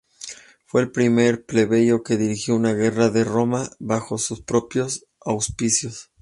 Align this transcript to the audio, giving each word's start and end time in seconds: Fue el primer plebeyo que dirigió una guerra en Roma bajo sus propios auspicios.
Fue 0.65 0.81
el 0.81 0.91
primer 0.91 1.45
plebeyo 1.45 2.01
que 2.01 2.17
dirigió 2.17 2.55
una 2.55 2.73
guerra 2.73 3.05
en 3.13 3.23
Roma 3.23 3.69
bajo 3.77 4.17
sus 4.17 4.41
propios 4.41 5.05
auspicios. 5.23 6.09